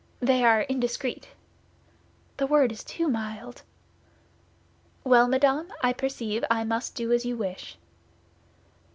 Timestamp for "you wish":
7.23-7.77